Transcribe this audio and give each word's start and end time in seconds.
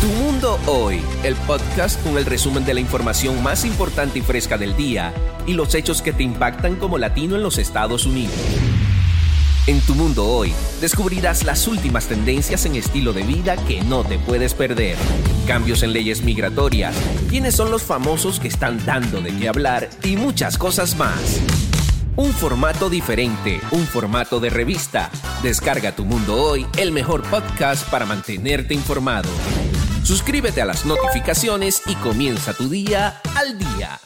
Tu 0.00 0.06
Mundo 0.06 0.60
Hoy, 0.66 1.00
el 1.24 1.34
podcast 1.34 2.00
con 2.04 2.18
el 2.18 2.24
resumen 2.24 2.64
de 2.64 2.72
la 2.72 2.78
información 2.78 3.42
más 3.42 3.64
importante 3.64 4.20
y 4.20 4.22
fresca 4.22 4.56
del 4.56 4.76
día 4.76 5.12
y 5.44 5.54
los 5.54 5.74
hechos 5.74 6.02
que 6.02 6.12
te 6.12 6.22
impactan 6.22 6.76
como 6.76 6.98
latino 6.98 7.34
en 7.34 7.42
los 7.42 7.58
Estados 7.58 8.06
Unidos. 8.06 8.36
En 9.66 9.80
Tu 9.80 9.96
Mundo 9.96 10.24
Hoy 10.24 10.54
descubrirás 10.80 11.42
las 11.42 11.66
últimas 11.66 12.06
tendencias 12.06 12.64
en 12.64 12.76
estilo 12.76 13.12
de 13.12 13.24
vida 13.24 13.56
que 13.56 13.80
no 13.80 14.04
te 14.04 14.20
puedes 14.20 14.54
perder. 14.54 14.96
Cambios 15.48 15.82
en 15.82 15.92
leyes 15.92 16.22
migratorias, 16.22 16.94
quiénes 17.28 17.56
son 17.56 17.72
los 17.72 17.82
famosos 17.82 18.38
que 18.38 18.46
están 18.46 18.78
dando 18.86 19.20
de 19.20 19.36
qué 19.36 19.48
hablar 19.48 19.90
y 20.04 20.14
muchas 20.14 20.58
cosas 20.58 20.96
más. 20.96 21.40
Un 22.14 22.32
formato 22.32 22.88
diferente, 22.88 23.60
un 23.72 23.84
formato 23.84 24.38
de 24.38 24.50
revista. 24.50 25.10
Descarga 25.42 25.96
Tu 25.96 26.04
Mundo 26.04 26.40
Hoy, 26.40 26.66
el 26.76 26.92
mejor 26.92 27.24
podcast 27.24 27.88
para 27.90 28.06
mantenerte 28.06 28.74
informado. 28.74 29.28
Suscríbete 30.08 30.62
a 30.62 30.64
las 30.64 30.86
notificaciones 30.86 31.82
y 31.84 31.94
comienza 31.96 32.54
tu 32.54 32.70
día 32.70 33.20
al 33.36 33.58
día. 33.58 34.00